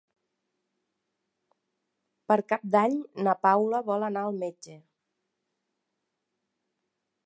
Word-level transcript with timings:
Per 2.31 2.39
Cap 2.53 2.65
d'Any 2.77 2.97
na 3.29 3.37
Paula 3.49 3.85
vol 3.93 4.09
anar 4.11 4.27
al 4.31 4.43
metge. 4.47 4.83